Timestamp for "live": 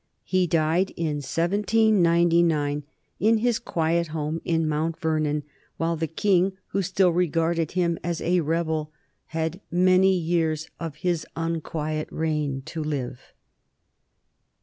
12.83-13.33